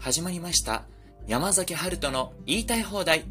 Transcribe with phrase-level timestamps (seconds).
[0.00, 0.84] 始まりました。
[1.26, 3.26] 山崎春人の言いたい放題。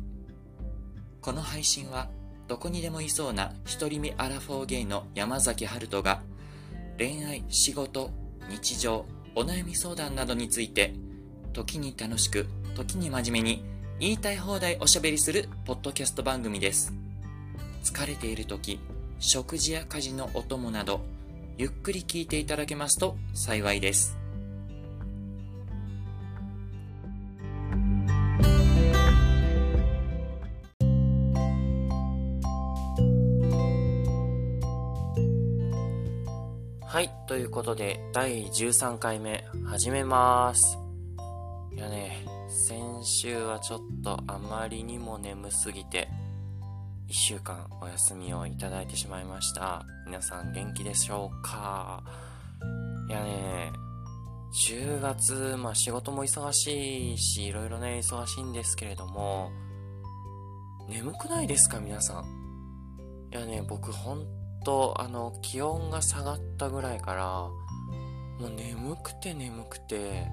[1.20, 2.10] この配信は
[2.48, 6.22] どこにでもいそうな独り身アラフォーゲイの山崎春人が
[7.00, 8.12] 恋愛、仕事、
[8.52, 10.94] 日常、お悩み相談などについて
[11.54, 12.46] 時に楽しく
[12.76, 13.66] 時に真面目に
[14.00, 16.94] 言いたい放題おしゃべりするポッドキャスト番組です。
[17.84, 18.80] 疲れている時
[19.18, 21.02] 食事や家事のお供など
[21.58, 24.19] ゆっくり聞いていただけますと幸いです。
[36.92, 40.80] はい、ということで、第13回目、始めます。
[41.72, 46.10] いやね、先週はちょっとあまりにも眠すぎて、
[47.08, 49.86] 1週間お休みをいただいてしまいました。
[50.08, 52.04] 皆さん元気でしょうか？
[53.08, 53.72] いやね、
[54.68, 59.52] 10月、まあ仕事も忙しいし、いろいろね、忙しいんですけれども、
[60.90, 62.26] 眠くないですか皆さん？
[63.32, 64.26] いやね、僕ほん
[64.64, 67.26] と、あの、気温が下がったぐらいから、
[68.40, 70.28] もう眠くて眠くて、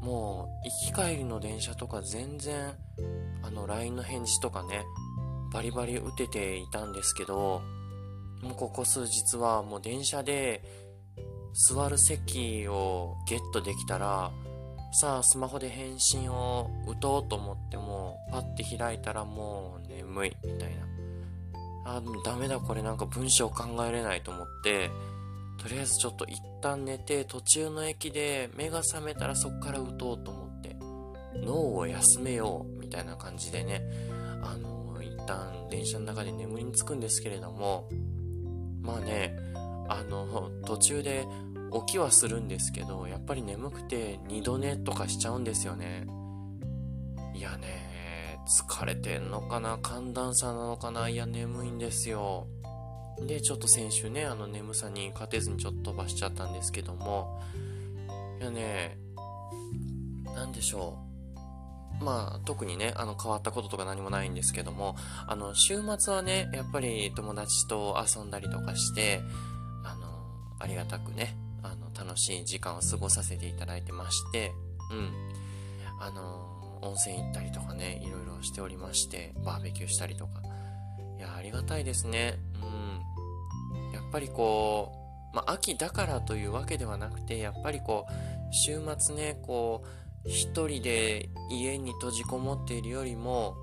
[0.00, 2.74] もう行き帰りの電車とか全然、
[3.42, 4.84] あの、LINE の返事とかね、
[5.52, 7.62] バリバリ打てていたんですけど、
[8.42, 10.62] もうここ数日はもう電車で
[11.68, 14.30] 座る席をゲットできたら、
[14.92, 20.93] さあスマホで返信を打とうと思っても、パッて開いたらもう眠いみたいな。
[21.84, 24.90] あ、ダメだこれなんか文章考えれないと思って、
[25.58, 30.76] とりあえずちょっと一旦寝て途中の駅で目が覚めたらそっから打とうと思って、
[31.34, 33.82] 脳を休めようみたいな感じでね、
[34.42, 37.88] あの、一旦電車の中で眠りにつくんですけれども、
[38.80, 39.36] まあね、
[39.88, 41.26] あの、途中で
[41.86, 46.06] 起きはするんですけど、やっぱり眠くて二度寝とかしちゃうんですよね。
[47.34, 47.93] いやね、
[48.46, 49.78] 疲れてんのかな？
[49.82, 51.08] 寒暖差なのかな？
[51.08, 52.46] いや、眠いんですよ。
[53.26, 57.40] で、ちょっと先週ね、あの眠さに勝てずにちょっと飛ばしちゃったんですけども、
[58.40, 58.98] いやね、
[60.34, 60.98] なんでしょ
[62.00, 62.04] う。
[62.04, 64.96] まあ、特にね、あの、変わったこととか何もないんですけども、
[65.28, 69.20] あの、週末はね、やっぱり友達と遊んだりとかして、
[69.84, 70.08] あの、
[70.58, 74.50] ありがたくね、あの、楽しい時間を過ごさせていただいてまして、
[74.90, 75.12] うん。
[76.00, 76.53] あの、
[76.84, 80.42] 温泉行ったりとかね、いろいろしておりまして、バーベキューしたりとか。
[81.18, 82.38] いや、ありがたいですね。
[82.62, 83.92] うん。
[83.92, 84.92] やっぱりこ
[85.32, 93.56] う、まあ、秋だからというわけではなくて、やっぱりこう、週末ね、こう、一人で家に閉じこもっているよりも、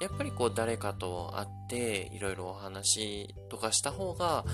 [0.00, 4.44] やっぱりこう誰かと会っていろいろお話とかした方が、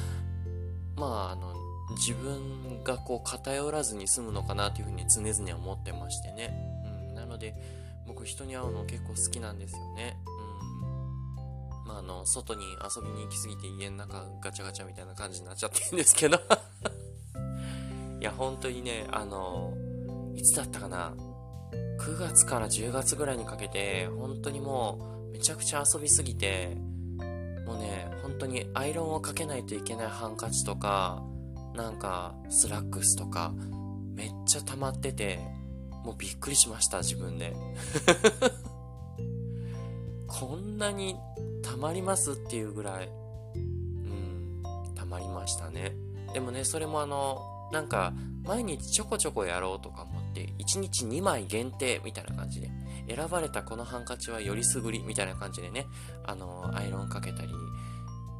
[0.97, 1.55] まああの、
[1.97, 6.53] 自分がこう偏らずに済むのかなというふうに常々思ってましてね。
[7.37, 7.55] ので
[8.07, 10.17] 僕人に会うの結構好きなんですよね。
[10.27, 11.87] うん。
[11.87, 16.39] まああの外に遊びに行きすぎて家の中ガチャガチャみたいな感じになっちゃってるんですけど。
[18.19, 19.75] いや本当にねあの
[20.35, 21.15] いつだったかな。
[22.01, 26.77] 9月から10月ぐらいにかけて本当にもうめちゃくちゃ遊びすぎて
[27.67, 31.23] もうね本当にアイロンをかけないといけないハンカチとか
[31.75, 33.53] なんかスラックスとか
[34.15, 35.41] めっちゃ溜まってて
[36.07, 37.53] もうびっくりしました、自分で。
[40.29, 41.17] こんなに
[41.65, 44.63] 溜まりますっていうぐらい、うん、
[44.95, 45.97] 溜まりましたね。
[46.33, 48.13] でもね、それもあの、なんか、
[48.45, 52.71] 毎日ちょこちょこやろうとか思って、1日2枚限定みたいな感じで、
[53.09, 55.89] 選ばれたこのハンカチはよりすぐりみたいな感じでね、
[56.25, 57.49] あの、アイロンかけたり、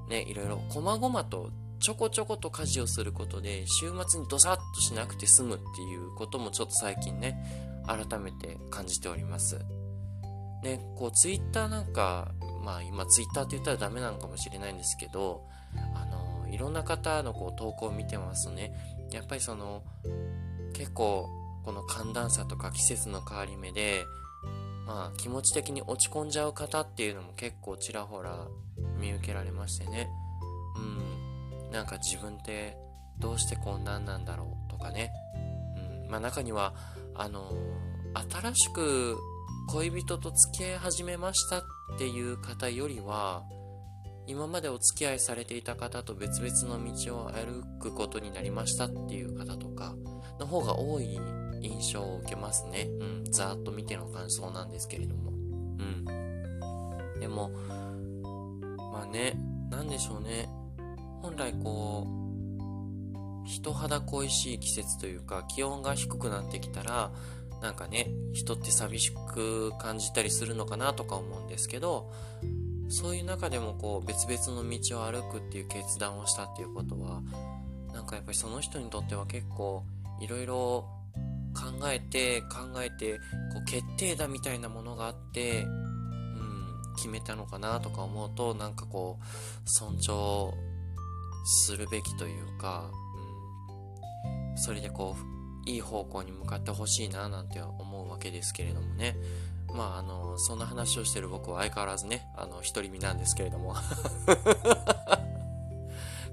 [0.09, 7.39] ね、いろいろ、こまごまとちょこちょこと家事をすることで、週末にドサッとしなくて済むっていうこともちょっと最近ね、
[7.87, 9.59] 改めて感じております。
[10.63, 12.33] ね、こう、ツイッターなんか、
[12.65, 15.45] まあ今ツイッターって言ったらダメなのかもしれないんですけど、
[15.95, 18.73] あの、いろんな方のこう投稿を見てますね、
[19.13, 19.83] やっぱりその、
[20.73, 21.29] 結構、
[21.65, 24.05] この寒暖差とか季節の変わり目で、
[24.87, 28.47] まあ気持ち的に落ち込んじゃう方っていうのも結構ちらほら
[29.01, 30.09] 見受けられましてね。
[30.77, 31.26] うん。
[31.73, 32.77] なんか自分って
[33.19, 35.13] どうしてこんなんなんだろうとかね。
[36.05, 36.75] うん、まあ中には、
[37.15, 37.53] あの、
[38.15, 39.17] 新しく
[39.69, 41.63] 恋人と付き合い始めましたっ
[41.99, 43.45] ていう方よりは、
[44.27, 49.95] 今までお付き合いされていた方と別々の道を歩くことになりましたっていう方とか
[50.41, 51.21] の方が多い
[51.63, 52.89] 印象を受けますね。
[53.01, 55.31] うん、ざーっと見ての感想なんですけれども。
[55.31, 57.21] うん。
[57.21, 57.51] でも、
[58.93, 59.39] まあね、
[59.71, 60.49] なんでしょうね。
[61.23, 67.13] 本来こう、人肌恋しい季節というか、気温が低くなってきたら、
[67.63, 72.13] なんかね、人って寂しく感じたりするのかなとか思うんですけど、
[72.89, 77.23] そういう中でもこう別々の道を歩くっていう決断をしたっていうことは、
[77.93, 79.85] なんかやっぱりその人にとっては結構
[80.21, 80.89] いろいろ
[81.55, 83.15] 考えて考えて
[83.53, 90.53] こう決定打みたいなものがあって、うん、決めたのかなとか思うとなんかこう尊重
[91.47, 92.91] するべきというか、
[94.25, 95.17] うん、それでこ
[95.67, 99.17] ういい方向に向かってほしいななんて思うわけですけれどもね
[99.75, 103.75] まああのそんな話をしてる僕は相変わらずねあの独り身なんですけれども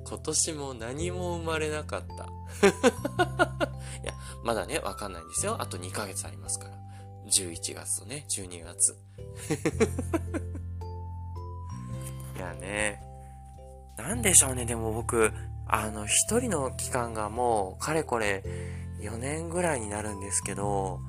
[0.06, 2.27] 今年も何も生まれなかった
[4.04, 4.13] いや、
[4.44, 5.56] まだね、わかんないんですよ。
[5.60, 6.75] あと2ヶ月ありますから。
[7.27, 8.98] 11月とね、12月。
[12.36, 13.01] いやね、
[14.03, 15.31] なんでしょうね、でも僕、
[15.65, 18.44] あの、一人の期間がもう、かれこれ、
[19.00, 21.00] 4年ぐらいになるんですけど、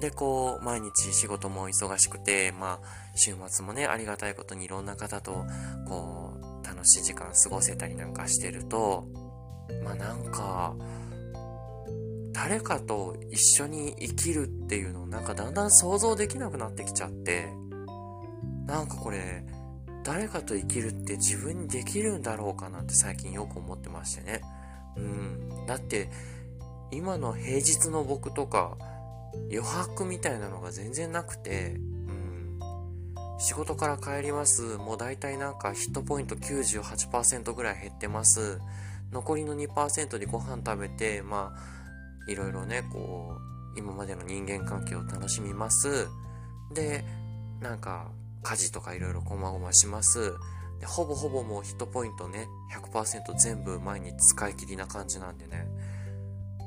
[0.00, 5.44] で、こう、毎日仕事も忙しくて、まあ、週末もね、ありがたいことにいろんな方と、
[5.86, 9.06] こう、楽しい時間過ごせたりなんかしてると、
[9.84, 10.74] まあなんか、
[12.32, 17.48] 誰かと一緒に生きるっていうのをなんかだんだん想像できなくなってきちゃって、
[18.66, 19.44] なんかこれ、
[20.08, 24.40] 誰かと生きるって自分にできるんだろうかなんて最近よく思ってましてね。
[24.96, 25.66] うん。
[25.66, 26.08] だって、
[26.90, 28.78] 今の平日の僕とか、
[29.50, 32.58] 余白みたいなのが全然なくて、うん。
[33.38, 34.78] 仕事から帰ります。
[34.78, 38.62] もう大体なんかヒットポイント98%ぐらい減ってます。
[39.12, 43.36] 残りの2%でご飯食べて、まあ、いろいろね、こ
[43.76, 46.08] う、今までの人間関係を楽しみます。
[46.72, 47.04] で、
[47.60, 48.10] なんか、
[48.42, 50.34] 家事とかいろいろこまごまします。
[50.80, 55.66] で、ほぼほぼもうヒットポイントね、100%全部毎日使い切りな感じなんでね。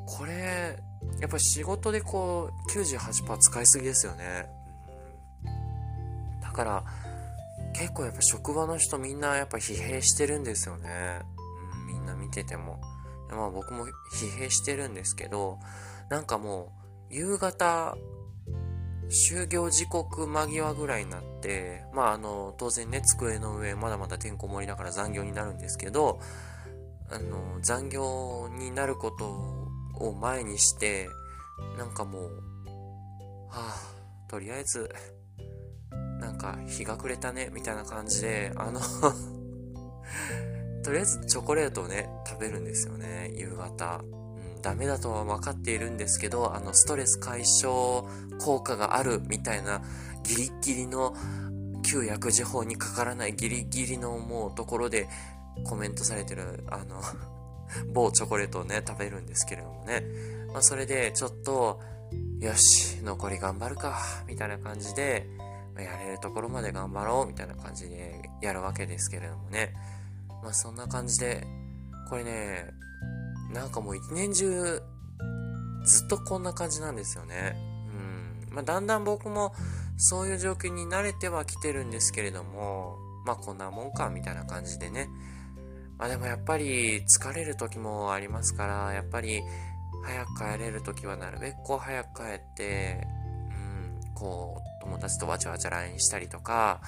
[0.05, 0.77] これ、
[1.19, 4.49] やっぱ仕事でこう、98%使いすぎですよね。
[6.41, 6.83] だから、
[7.73, 11.21] 結構やっぱ職場の人みんなやっぱ疲弊してるんですよね。
[11.77, 12.81] うん、みんな見てても。
[13.29, 15.57] まあ僕も疲弊してるんですけど、
[16.09, 16.73] なんかも
[17.09, 17.95] う、夕方、
[19.11, 26.21] 就業時刻間際ぐらいになって、まああの、当然ね、机の上、まだまだてんこ盛りだから残業になるんですけど、
[27.09, 29.25] あの、残業になること
[30.05, 31.09] を前にして、
[31.77, 32.23] なんかもう、
[33.49, 33.75] はあ、
[34.29, 34.89] とりあえず、
[36.21, 38.79] なんか日が暮れたね、みたいな感じで、あの
[40.83, 44.01] とりあえずチョコレートをね、食べるんですよね、夕方。
[44.61, 48.03] ダメだとは分かっているんですけど、あの、ストレス解消
[48.39, 49.81] 効果があるみたいな、
[50.23, 51.15] ギリギリの、
[51.83, 55.09] 旧薬事法にかからないギリギリのもうところで
[55.65, 57.01] コメントされてる、あの
[57.91, 60.03] 某チョコレートをね、食べるんですけれどもね。
[60.53, 61.79] まあ、それで、ちょっと、
[62.39, 63.97] よし、残り頑張るか、
[64.27, 65.27] みたいな感じで、
[65.77, 69.73] やれるところまで頑張ろう、みたいな感じでやるわけですけれどもね。
[70.43, 71.47] まあそんな感じで、
[72.09, 72.73] これね、
[73.53, 74.81] なんかもう一年中、
[75.83, 77.55] ずっとこんな感じなんですよね。
[78.49, 78.55] うん。
[78.55, 79.53] まあだんだん僕も
[79.97, 85.09] そういう状況に慣れてはきてるんですけれども、まあこんなもんか、みたいな感じでね。
[85.97, 89.43] まあでもやっぱり疲れる時もありますから、やっぱり
[90.03, 93.07] 早く帰れる時はなるべくこう早く帰って、
[94.05, 96.81] うん、こう友達とわちゃわちゃ LINE したりとか、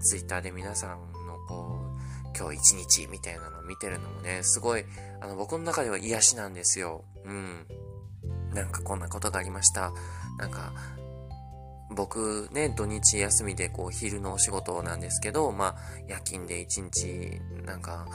[0.00, 1.89] Twitter で皆さんのこう、
[2.38, 4.84] 今日一日みたいなのを見てるのもね、すごい、
[5.20, 7.04] あの、僕の中では癒しなんですよ。
[7.24, 7.66] うん。
[8.54, 9.92] なんかこんなことがありました。
[10.38, 10.72] なんか、
[11.90, 18.06] 僕ね、土日休みでこう昼のお仕事なんですけど、まあ夜勤で一日なんか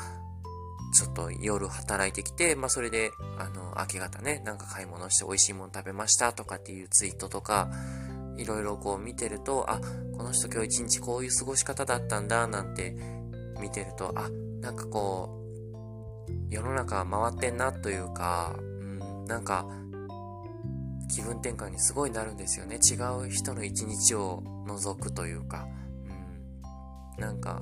[0.94, 7.70] ちょっと夜働いてきて、まあそれであの明け方ね、なんか買い物して美味しいもの食べましたとかっていうツイートとか、
[8.38, 9.82] いろいろこう見てると、あ、
[10.18, 12.96] この人今日一日こういう過ごし方だったんだなんて
[13.60, 14.30] 見てると、あ、
[14.62, 15.42] なんかこ
[16.30, 19.66] う、世の中回ってんなというか、うん、なんか、
[21.10, 22.76] 気分転換にすごいなるんですよね。
[22.76, 22.96] 違
[23.26, 25.68] う人の一日を覗くというか、
[27.18, 27.62] うん、なんか、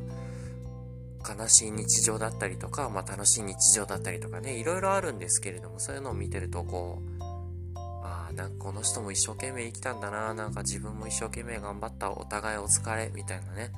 [1.23, 7.23] 悲しい日常だったりとか、まあ楽しい日常だったりとかね、いろいろあるんですけれども、そういうのを見てるとこう、
[8.03, 13.71] ああ、なんかこの人も一生懸命生きたんだな、なんか自分も一生懸命頑張った、お互いお疲れ、みたいなね、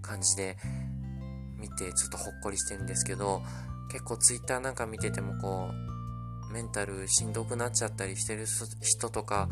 [0.00, 0.56] 感じで、
[1.62, 3.42] 見てちょっとほっこりしてるんですけど、
[3.90, 5.70] 結構 twitter なんか見ててもこ
[6.50, 8.46] う、メンタルしんどくなっちゃったりしてる
[8.80, 9.48] 人とか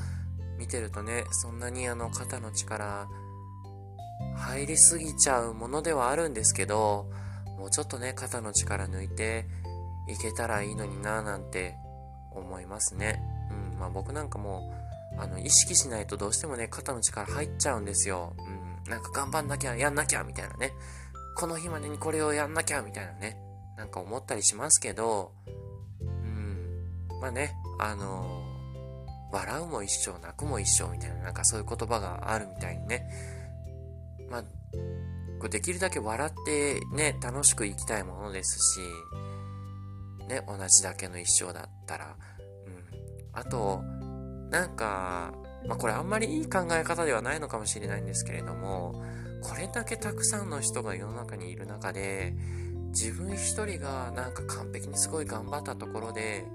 [0.59, 3.09] 見てるとね、そんなにあの肩の力
[4.37, 7.09] 入りすぎちゃうものではあるんですけど、
[7.59, 9.47] もうちょっとね、肩の力抜いて
[10.09, 11.77] いけたらいいのになぁなんて
[12.33, 13.23] 思いますね。
[13.73, 14.71] うん、まあ僕なんかも
[15.19, 18.35] あの、意識しないとどうしてもね、肩の力入っちゃうんですよ。
[18.39, 18.91] うん。
[18.91, 20.73] なんか頑張んなきゃ、やんなきゃ、みたいなね。
[21.37, 23.37] この日までにこれをやんなきゃ、みたいなね。
[23.77, 25.33] なんか思ったりしますけど、
[26.01, 27.19] うん。
[27.21, 33.09] まあね、あのー、笑うも一生、泣くも一生みたいな、なんかそういう言葉があるみたいにね。
[34.29, 34.45] まあ、
[35.41, 38.81] こできるだけ笑ってね、楽しく生きたいものですし、
[40.29, 42.17] ね、同じだけの一生だったら。
[42.67, 42.85] うん。
[43.33, 43.83] あと、
[44.51, 45.33] なんか、
[45.67, 49.03] まあこれあんまりいい考え方ではないのかもしれないんですけれども、
[49.43, 52.35] これだけたくさんの人が世の中にいる中で、
[52.91, 56.47] 自分一人がなんか完璧にすごい頑張ったところで、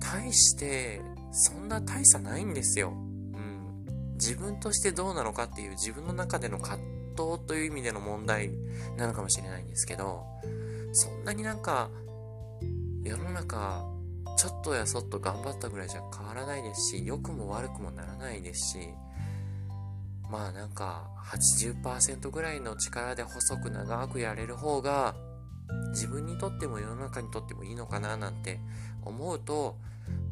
[0.00, 1.00] 大して
[1.32, 2.90] そんな大差ないんですよ。
[2.90, 4.14] うん。
[4.14, 6.78] 自分としてどうなのかっていう自分の中での葛
[7.16, 8.50] 藤という意味での問題
[8.96, 10.24] なのかもしれないんですけど、
[10.92, 11.90] そんなになんか
[13.02, 13.84] 世の中
[14.36, 18.78] ちょっとやそっと頑張ったぐらいじゃ変わらないですし、良くも悪くもならないですし、
[20.30, 25.14] まあなんか80%ぐらいの力で細く長くやれる方が
[25.90, 28.60] 自分にとっても世の中にとってもいいのかななんて
[29.04, 29.76] 思うと、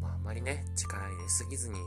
[0.01, 1.79] まあ、あんまりね力入れすぎずに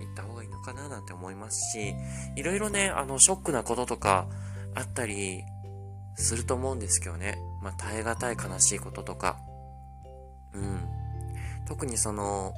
[0.00, 1.94] 行った方がいいのかななんて思いますし
[2.36, 4.26] いろいろねあのショックなこととか
[4.74, 5.42] あったり
[6.16, 9.38] すると思うんですけどね、まあ、耐え難い悲しいこととか。
[10.54, 10.80] うん。
[11.66, 12.54] 特にその、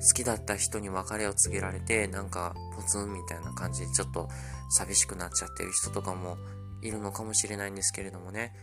[0.00, 4.28] 好きだった人に別れを告げられて、なんかポツンみたいな感じでちょっと
[4.70, 6.38] 寂しくなっちゃってる人とかも
[6.82, 8.54] いるのかもしれないんですけれどもね。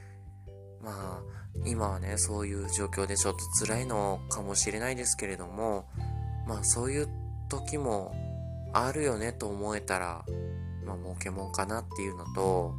[0.81, 1.21] まあ、
[1.65, 5.89] 今はね、そういう状況でちょっと辛いのかもしれないですけれども、
[6.47, 7.07] まあそういう
[7.49, 8.15] 時も
[8.73, 10.25] あるよねと思えたら、
[10.85, 12.73] まあ儲けもんかなっていうのと、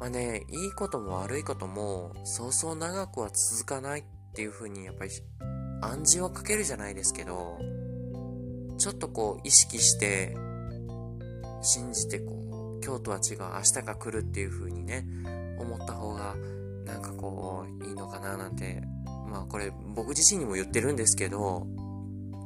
[0.00, 4.04] まあね、いいことも悪いこともそうそう長くは続かないっ
[4.34, 5.10] ていうふうにやっぱり
[5.80, 7.58] 暗示をかけるじゃないですけど、
[8.78, 10.36] ちょっとこう意識して、
[11.62, 15.06] 信じてこう、今日とは違う明日が来るっていう風にね、
[15.58, 16.36] 思った方が、
[16.84, 18.82] なんかこう、いいのかななんて、
[19.28, 21.66] まあこれ僕自身にも言ってるんですけど、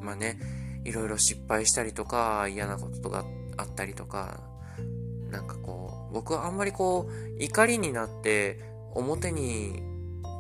[0.01, 0.39] まあね、
[0.85, 3.25] いろいろ失敗したりとか、嫌なこととか
[3.57, 4.41] あったりとか、
[5.31, 8.59] なんかこう、僕はあんまりこう、怒りになって
[8.95, 9.83] 表に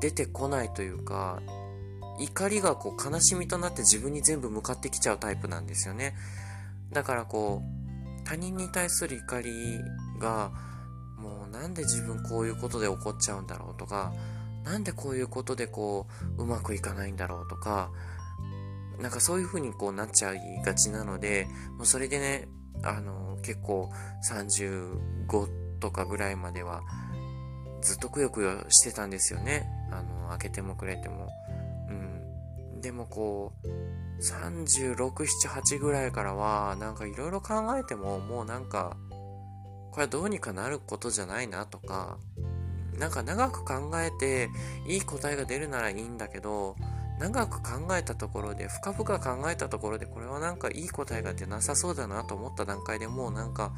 [0.01, 1.41] 出てこないというか、
[2.23, 6.15] 怒りがこう悲しみとなって自分に全部向かってきちゃうタイプなんですよね。
[6.91, 9.81] だからこう、他人に対する怒り
[10.21, 10.53] が、
[11.19, 14.13] もうなんで自分こういうことで怒っちゃうんだろうとか、
[14.65, 16.07] なんでこういうことでこ
[16.39, 17.91] う、うまくいかないんだろうとか、
[19.01, 22.49] なんかそういう風にこうなっちゃいがちなので、もうそれでね、
[22.83, 23.91] あの、結構
[24.29, 26.83] 35とかぐらいまでは
[27.83, 29.69] ずっとくよくよしてたんですよね。
[29.91, 31.29] あの、開けてもくれても。
[32.83, 33.69] でもこう、
[34.23, 38.97] 36、7、8ぐらいからは、なんかいろいろ考えても、もうなんか、
[39.93, 42.19] これはどうにかなることじゃないなとか、
[42.99, 44.49] なんか長く考えて、
[44.87, 46.77] いい答えが出るならいいんだけど、
[47.19, 53.73] 長く考えたところで、深々考えたところで、これはなんかいい答えが出なさそうだなと思った段階でもうなんか、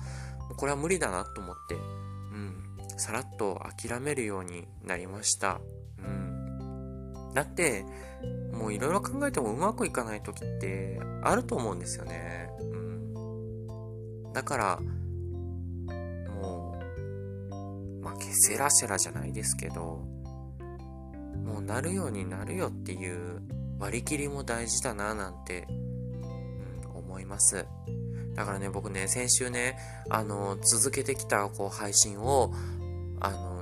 [0.56, 5.60] これは無理だなと思って、うん、さらっと諦めるようになりました。
[5.98, 6.33] うん。
[7.34, 7.84] だって、
[8.52, 12.48] もういろいろ考えてもうまくいかない時ってあると思うんですよね。
[12.60, 12.64] う
[14.28, 14.32] ん。
[14.32, 14.80] だから、
[16.40, 16.78] も
[18.00, 20.04] う、まあ、ケセラセラじゃないですけど、
[21.44, 23.42] もうなるようになるよっていう
[23.78, 25.66] 割り切りも大事だななんて、
[26.92, 27.66] うん、思います。
[28.34, 29.76] だからね、僕ね、先週ね、
[30.10, 32.52] あの、続けてきたこう配信を、
[33.20, 33.53] あの、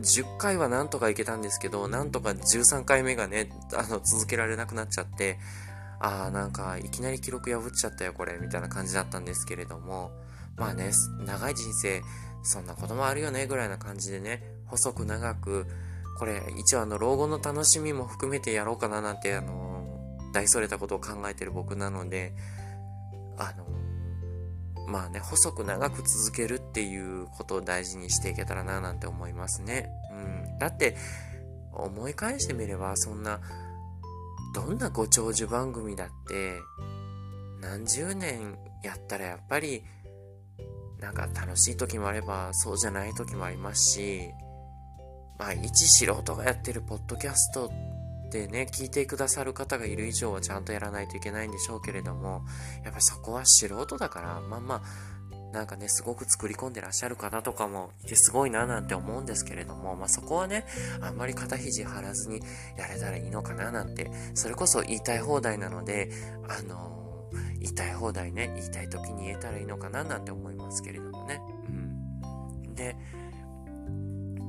[0.00, 5.38] 10回はなんとかいけたんですけど、なんとか13回目がね、あの、続けられなくなっちゃって、
[6.00, 10.10] ああ、なんか、いきなり記録破っちゃったよ、これ、みたいな感じだったんですけれども、
[10.56, 10.92] まあね、
[11.26, 12.02] 長い人生、
[12.42, 15.66] そんなこともあるよね、ぐらいな感じでね、細く長く、
[16.18, 19.70] これ、一応あの、老後の楽しみも含めてやろうかななんて、あの、
[20.32, 22.34] 大それたことを考えてる僕なので、
[23.36, 23.66] あの、
[24.90, 29.88] まあね、細く長く続けるっていうことを大事にしていけたらななんて思いますね。
[30.12, 30.58] うん。
[30.58, 30.96] だって、
[31.72, 33.40] 思い返してみれば、そんな、
[34.54, 36.58] どんなご長寿番組だって、
[37.60, 39.84] 何十年やったらやっぱり、
[40.98, 44.30] なんか楽しい時もあれば、そうじゃない時もありますし、
[45.38, 47.89] まあ、一素人がやってるポッドキャストって
[48.30, 52.44] でね、聞いてくださる方がいる以上はちゃんとやらないといけないんでしょうけれども、
[52.84, 54.82] やっぱりそこは素人だから、まあまあ、
[55.52, 60.64] なんかね、すごく作り込んでらっしゃる方とかもいてすごいななんて思うんですけれども、まあそこはね、
[61.00, 62.40] あんまり肩肘張らずに
[62.76, 66.10] やれたらいいのかななんて、それこそ言いたい放題なので、
[66.48, 67.00] あの
[67.58, 71.40] 言いたい放題ね、言いたい時に言えたらいいのかななんて思いますけれどもね。
[71.68, 71.72] う
[72.70, 72.74] ん。
[72.74, 72.96] で、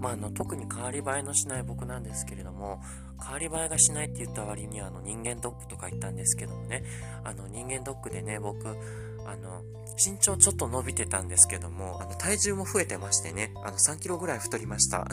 [0.01, 2.81] まあ、あの、特に変わり映えのしない僕なんですけれども、
[3.23, 6.83] 変わり映えがしないって言った割には、あの、人間ドックとか言ったんですけどもね、
[7.23, 9.61] あの、人間ドックでね、僕、あの、
[10.03, 15.05] 身長ちょっと伸びてたんですけども、あの、体重も増えてましてね、あの、3キロぐらい太りました。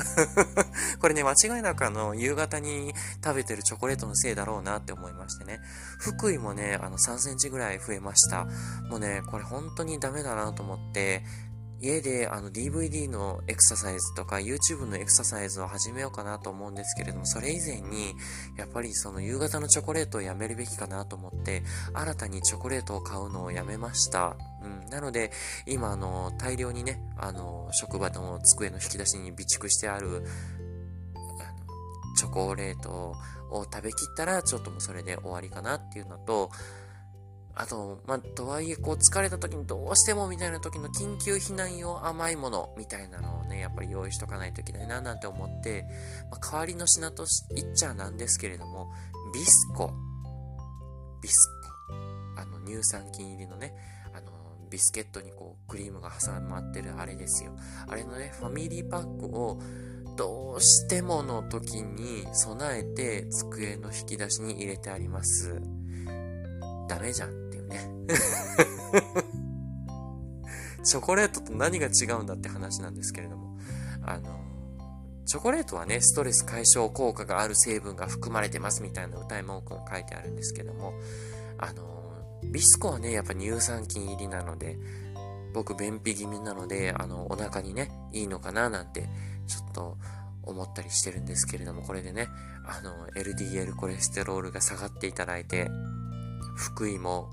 [1.00, 5.60] これね、間違いなくあの、夕方に食べてるチョコレートのせいだろうなって思いましてね、
[5.98, 8.46] 福井もね、あの、3センチぐらい増えました。
[8.88, 11.22] もうね、これ本当にダメだなと思って、
[11.80, 18.14] 家であの DVD のエクササイズとか YouTube のエクササイズを始めようかなと思うんですけれども、それ以前に、
[18.56, 21.62] やっぱりその夕方のチョコレートをやめるべきかなと思って、
[21.94, 24.36] 新たにチョコレートを買うのをやめました。
[24.62, 24.90] うん。
[24.90, 25.30] なので、
[25.66, 30.24] 今あの、大量にね、あの、職場の机の引き出しに備蓄してある、
[32.16, 33.14] チョコレート
[33.50, 36.50] を食べきったら、ちょっともうそれで終わりかなっていうのと、
[37.60, 45.84] あと、まあ、とはいえ、こう、疲れた時にどうしてもみたいな時の緊急避難用甘いものみたいなのをね、やっぱり用意しとかないといけないななんて思って、
[46.30, 48.92] まあ、代わりの品と言っちゃなんですけれども、
[49.34, 49.92] ビスコ。
[51.20, 51.48] ビス
[51.88, 52.40] コ。
[52.40, 53.74] あの、乳酸菌入りのね、
[54.14, 54.30] あの、
[54.70, 57.56] ビスケットにこう、クリームが挟まってるあれですよ。
[57.88, 59.60] あれのね、ファミリーパックを、
[60.16, 65.60] どうしてもの時に備えて机の引き出しに入れてあります。
[66.88, 67.47] ダメじゃん。
[70.84, 73.58] チョコレートと何が違うんだって話なんですけれども、
[74.02, 74.40] あの、
[75.26, 80.94] チョコレートはね、ストレス解消効果がある成分が含まれてますみたいな歌い文句が書いてあるんですけども、
[81.58, 84.78] あの、ビスコはね、やっぱ乳酸菌入りなので、
[85.52, 89.08] 僕便秘気味なので、あの、お腹にね、いいのかななんて、
[89.46, 89.98] ちょっと
[90.42, 92.28] 思ったりしてるんですけれども、これでね、
[92.64, 95.70] あの、LDL コレステロールが下がっていただいて、
[96.56, 97.28] 福井も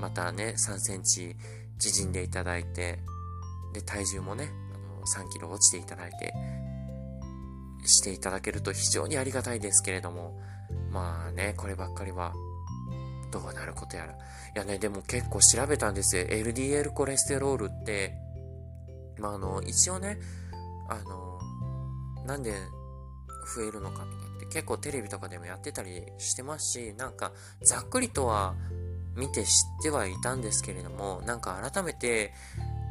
[0.00, 1.36] またね、3センチ
[1.78, 3.00] 縮んでいただいて、
[3.72, 6.32] で、体重もね、あの3キロ落ちていただいて、
[7.84, 10.40] していただけると非常にありがたいですけれども、
[10.90, 12.32] まあね、こればっかりは、
[13.30, 14.12] どうなることやら。
[14.12, 14.16] い
[14.54, 16.24] やね、でも結構調べたんですよ。
[16.24, 18.14] LDL コレステロールって、
[19.18, 20.18] まああの、一応ね、
[20.88, 21.38] あの、
[22.26, 22.52] なんで
[23.54, 28.54] 増えるのかとかって結構テレビとかでもやってたりしてますし、なんかざっくりとは
[29.18, 32.32] 見て知ってはいたんですけれども、なんか改めて、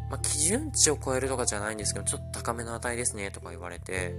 [0.09, 4.15] まあ、基準値を超えるとかじゃないんですけど、ちょっと高めの値ですねとか言われて、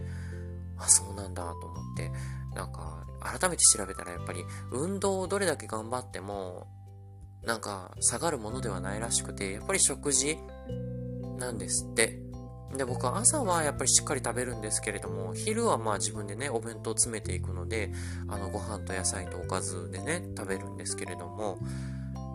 [0.79, 2.11] あ、そうなんだと思って、
[2.55, 6.67] なんか改めて調べたらやっぱり運動をどれだけ頑張っても、
[7.45, 10.39] なんか下がるものではないらしくて、やっぱり食事
[11.39, 12.21] なんですって。
[12.77, 17.91] で、僕は朝はやっぱりしっかり食べるんですけれども、昼はまあ自分でね、お弁当詰めていくので、
[18.29, 21.59] あの、ご飯と野菜とおかずでね、食べるんですけれども、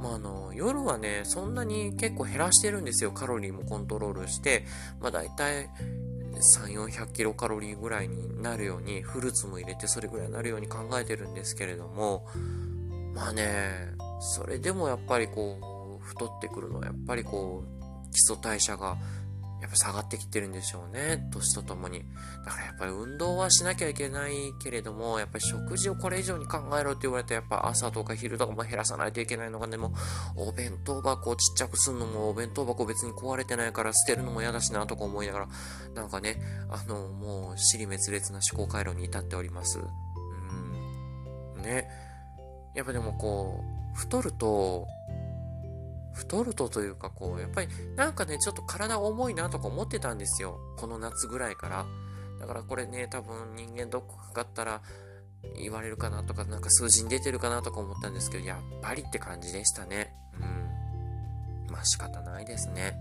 [0.03, 3.13] まあ、あの、夜はね、そんなに結構減らしてるんですよ。
[3.13, 4.65] カロリーもコントロールして、
[4.99, 5.69] まあ大体
[6.59, 12.27] 3、400キロカロリーぐらいになるように、フルーツも入れてそれぐらいになるように考えてるんですけれども、
[13.15, 18.97] まあね、それでもやっぱりこう、太ってくるのはやっぱりこう、基礎代謝が
[19.63, 21.25] やっぱ下がってきてるんでしょうね。
[21.31, 22.03] 年とともに。
[22.43, 29.93] だからやっぱり運動はしなきゃいけないけれども、やっぱり食事をこれ以上に考えろって言われて、やっぱ朝とか昼とかも減らさないといけないのがね、も、
[30.35, 35.47] お弁当箱をちっちゃくすんのも、お弁当箱別に壊れてないから捨てるのも嫌だしなとか思いながら、
[35.95, 39.79] なんかね、あの、もう、尻滅裂な思考回路に至っております。
[41.55, 41.61] うん。
[41.61, 41.87] ね。
[42.75, 43.63] やっぱでもこ
[43.95, 44.87] う、太ると、
[46.13, 50.59] 太るとというかこう、やっぱりなんかね、ちょっと体重いなとか思ってたんですよ。
[50.77, 51.85] この夏ぐらいから。
[52.39, 54.81] だからこれね、多分人間ドックかかったら
[55.55, 60.13] 言われるかなとか、なんか数字に出てるかなとか思ったんですけど、やっぱりって感じでしたね。
[60.39, 61.71] うん。
[61.71, 62.95] まあ仕方ないですね。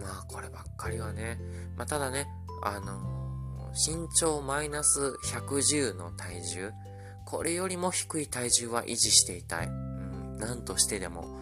[0.00, 1.38] まあこればっかりはね。
[1.76, 2.26] まあただね、
[2.62, 6.72] あのー、身長マイナス110の体重。
[7.24, 9.66] これよりも低い体重は維持していたい。
[9.66, 10.38] うん。
[10.38, 11.37] なんとしてでも。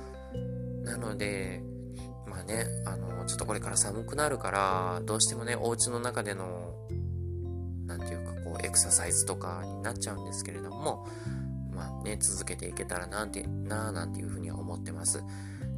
[0.96, 1.62] なので、
[2.26, 6.74] まあね、あの、ちょっとこれから寒くなるから、どうしてもね、お家の中での、
[7.86, 11.06] なんていうか、こう、エクササイズとかになっちゃうんですけれども、
[11.72, 15.22] まあね、続けていけたらなんて、なぁなんていうふうには思ってます。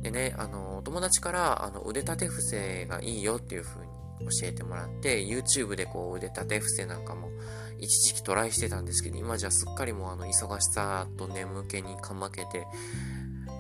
[0.03, 3.85] でね、あの、友達から、あの、腕立て伏せがいいよっていうふう
[4.25, 7.31] に教えてもらって、YouTube でこう、腕立て伏せなんかも、
[7.79, 12.67] 一時期トライしてたんですけど、今じゃすっかりもうあの、忙しさと眠気にかまけて、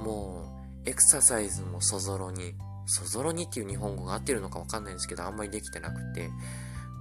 [0.00, 0.57] もう、
[0.88, 2.54] エクササイズもそぞろに、
[2.86, 6.30] そぞろにっていう日本語が合ってるのかわかんないんですけど、あんまりできてなくて、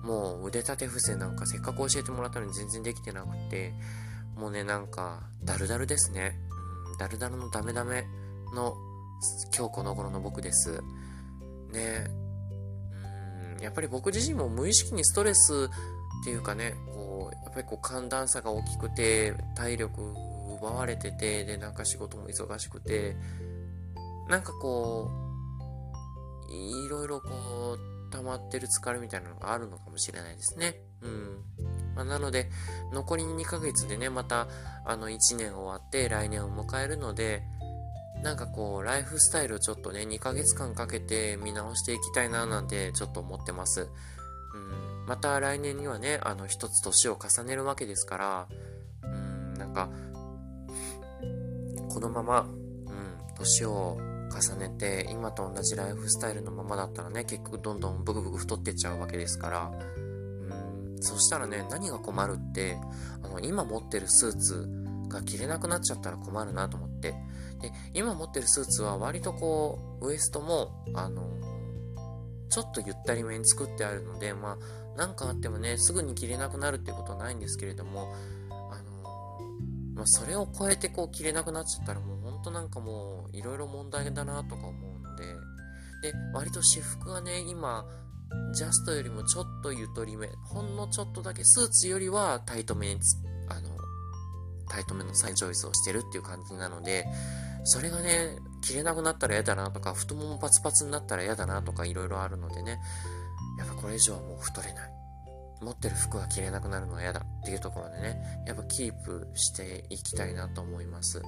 [0.03, 3.73] もう腕立て伏せなんかせっかく教えてもらったのに全然できてなくて、
[4.35, 6.37] もうね、なんか、ダルダルですね。
[6.91, 8.05] うん、ダルダルのダメダメ
[8.53, 8.75] の
[9.57, 10.81] 今日この頃の僕です。
[11.71, 12.07] ね
[13.57, 15.69] うん、やっぱり僕自身も無意識にストレス
[16.21, 20.13] っていうかね、こう、やっぱりこう寒暖差が大きくて、体力
[20.57, 23.15] 奪われてて、で、なんか仕事も忙しくて、
[24.29, 25.09] なんかこ
[26.49, 30.81] う、いろいろこう、溜まってる疲れみたいなのがあるのかもしれないですね。
[31.01, 31.43] うん。
[31.95, 32.49] まあ、なので、
[32.93, 34.47] 残り2ヶ月でね、また、
[34.85, 37.43] あの、1年終わって来年を迎えるので、
[38.23, 43.81] なんかこう、ライフスタイルをちょっとね、2ヶ月間かけて見直していきたいななんてちょっと思ってます。
[43.81, 45.05] うん。
[45.05, 48.47] また来年にはね、あの、一つ年を重ねるわけですから、
[49.03, 49.89] うん、なんか、
[51.89, 53.97] このまま、うん、年を
[54.29, 59.71] 重ねて、今と同じライフスタイルのままだったらね、結局どんどんブクブク太ってっちゃうわけですから、
[60.99, 62.77] そしたらね、何が困るって、
[63.23, 64.69] あの、今持ってるスーツ
[65.09, 67.11] が着れなくなっちゃったら困るなと思って。
[67.61, 71.23] で、今持ってるスーツは割とこう、ウエストも、あの、
[72.49, 78.13] ちょっとゆったりめに作ってあるので、まあ、なんかあってもね、すぐに着れなくなるってことはないんですけれども、
[78.49, 78.97] あの
[79.93, 85.23] まあ、それを超えてこう着れなくなっちゃったらもうんとなんかもういろいろ問題だなとか思うので、
[86.01, 87.85] で、割と私服はね、今、
[88.53, 92.99] ジャストよりもちょっとゆとりめ、ほんのちょっとだけスーツよりはタイトめに
[93.49, 93.69] あの、
[94.69, 97.05] タイトめのサイチョイスをしてるっていう感じなので、
[97.63, 102.79] それがね、着れなくなったら嫌だなとか、太ももパツパツになったら嫌だなとかいろいろあるのでね、
[103.57, 104.91] やっぱこれ以上はもう太れない。
[105.61, 111.21] 持ってる服が着れなくなるのは嫌だっていうところでね、やっぱキープしていきたいなと思います。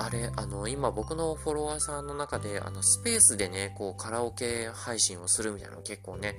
[0.00, 6.36] あれ、あの、今僕のフォロワーさんの中で、あの、スペースでね、こう、カラオケ配信をするみたいなの結構ね、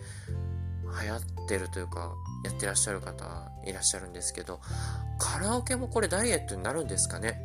[1.03, 2.13] 流行ってるというか、
[2.45, 4.61] やってらっしゃる方いらっしゃるんですけど、
[5.19, 7.41] カラオケもこれダイエットになるんですかね？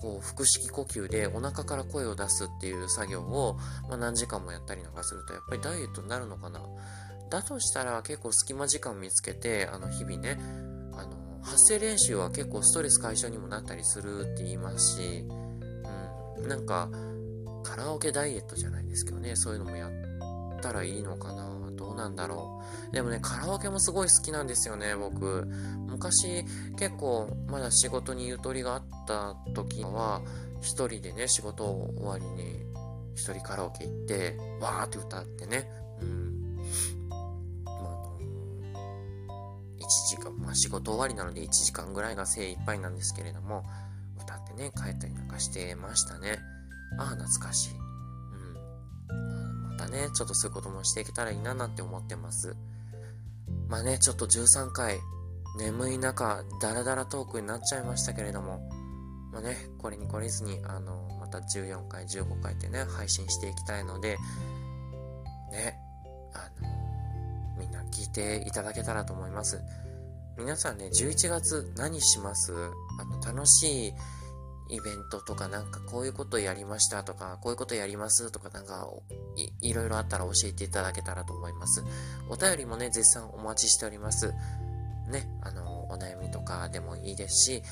[0.00, 6.60] こう、腹式呼吸でお腹から声を出すっていう作業を、まあ、何時間もやったりなんかすると、やっぱりダイエットになるのかな？
[7.30, 10.38] だとしたら結構隙間時間見つけて、あの、日々ね、
[10.94, 15.24] あの、発声練習は結構ストレス解消にもなったりするって言いますし、
[16.46, 16.90] なんか、
[17.64, 21.70] カラオケダイエットじゃないですけどね、そういうのもやったらいいのかな？
[21.76, 22.94] どうなんだろう？
[22.94, 25.46] でもね、カラオケもすごい好きなんですよね、僕。
[25.86, 26.44] 昔、
[26.76, 30.22] 結構、まだ仕事にゆとりがあった時は、
[30.60, 32.64] 一人でね、仕事終わりに、
[33.14, 35.70] 一人カラオケ行って、わーって歌ってね、
[36.00, 36.58] うん。
[39.78, 43.64] 1時間、まあ仕事終わりなので1時間ぐらいが精一杯なんですけれども、
[44.38, 46.38] ってね、帰ったりなんかしてましたね。
[46.98, 47.74] ああ、懐かしい。
[47.74, 49.70] うん。
[49.70, 52.56] またね、ちょっとそういうこともしていけたらいいななんて思ってます。
[53.68, 54.98] まあね、ちょっと13回、
[55.58, 58.68] 眠い中、ダラダラトークになっちゃいましたけれども、
[59.32, 64.16] まあね、これに懲りずに、あの、また14回、15回ってね、配信していきたいので、
[65.52, 65.78] ね、
[66.34, 69.60] あの、みんな聞いていただけたらと思います。
[70.38, 72.52] 皆さんね、11月何します？
[73.00, 73.94] あの、楽しい
[74.68, 78.88] イベントとかなんかこういうことやりましたとか、こういうことやりますとかなんか
[79.60, 81.82] いろいろあったら教えていただけたらと思います。
[82.28, 84.32] お便りもね、絶賛お待ちしております。
[85.08, 87.62] ね、あの、お悩みとかでもいいですし、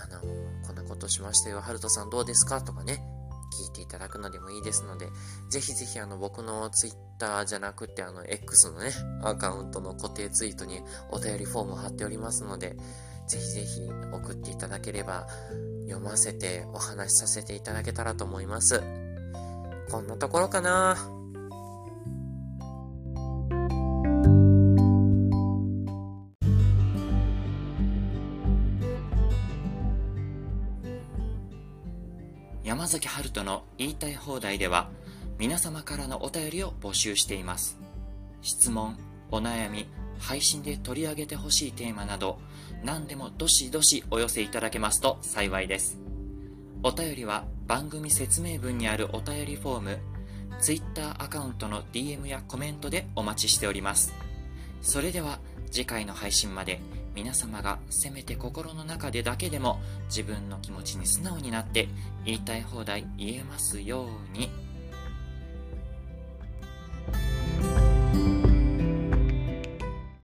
[0.00, 0.20] あの、
[0.64, 3.04] こんなことしましたよ、ハルトさんどうですかとかね、
[3.54, 5.08] 聞いていただくのでもいいですので、
[5.50, 12.76] ぜひぜひあの僕の Twitter じゃなくてあの X のね、アカウントの固定ツイートにお便りフォームを貼っておりますので、
[13.26, 13.80] ぜひぜひ
[14.12, 15.26] 送っていただければ
[15.86, 18.82] 読ませてお話しさせていただけたらと思います。
[19.90, 20.96] こんなところかな
[32.64, 34.90] 山崎春人の言いたい放題では
[35.38, 37.78] 皆様からのお便りを募集しています。
[38.42, 38.96] 質問、
[39.30, 42.38] お悩み、配信で取り上げてほしいテーマなど
[42.82, 45.98] 何でもどしどしお寄せいただけますと幸いです。
[46.82, 49.98] お便りは番組説明文にあるお便りフォーム、
[50.60, 54.12] Twitter アカウントの DM やコメントでお待ちしております。
[54.82, 55.38] それでは
[55.70, 56.80] 次回の配信まで
[57.14, 61.88] 皆様がせめて心の中でだけでも自分の気持ちに素直になって
[62.24, 64.50] 言いたい放題言えますように。